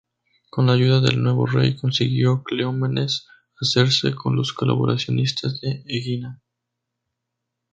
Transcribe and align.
Con 0.49 0.65
la 0.65 0.73
ayuda 0.73 0.99
del 0.99 1.21
nuevo 1.21 1.45
rey 1.45 1.75
consiguió 1.75 2.41
Cleómenes 2.41 3.27
hacerse 3.59 4.15
con 4.15 4.35
los 4.35 4.51
colaboracionistas 4.51 5.61
de 5.61 5.83
Egina. 5.85 6.41